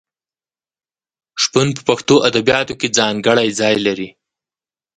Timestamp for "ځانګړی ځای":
2.97-3.75